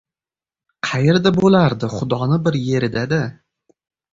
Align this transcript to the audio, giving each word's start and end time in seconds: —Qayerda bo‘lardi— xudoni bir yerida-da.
—Qayerda 0.87 1.33
bo‘lardi— 1.35 1.91
xudoni 1.99 2.41
bir 2.49 2.59
yerida-da. 2.71 3.21